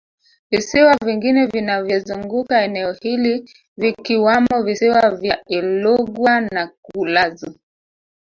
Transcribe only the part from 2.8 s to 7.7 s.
hili vikiwamo Visiwa vya Ilugwa na Kulazu